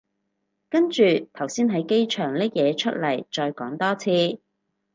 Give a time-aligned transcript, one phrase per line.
[0.67, 4.41] 跟住頭先喺機場拎嘢出嚟再講多次